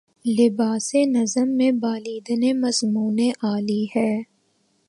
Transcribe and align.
لباسِ 0.25 0.89
نظم 1.07 1.49
میں 1.49 1.71
بالیدنِ 1.71 2.53
مضمونِ 2.53 3.29
عالی 3.43 3.85
ہے 3.95 4.11